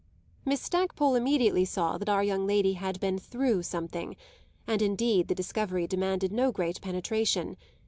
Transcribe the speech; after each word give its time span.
Miss 0.45 0.59
Stackpole 0.63 1.13
immediately 1.13 1.63
saw 1.63 1.99
that 1.99 2.09
our 2.09 2.23
young 2.23 2.47
lady 2.47 2.73
had 2.73 2.99
been 2.99 3.19
"through" 3.19 3.61
something, 3.61 4.15
and 4.65 4.81
indeed 4.81 5.27
the 5.27 5.35
discovery 5.35 5.85
demanded 5.85 6.31
no 6.31 6.51
great 6.51 6.81
penetration. 6.81 7.55